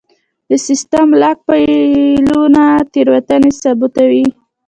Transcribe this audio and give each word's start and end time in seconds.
د 0.49 0.51
سیسټم 0.65 1.07
لاګ 1.21 1.37
فایلونه 1.47 2.63
تېروتنې 2.93 3.51
ثبتوي. 3.61 4.25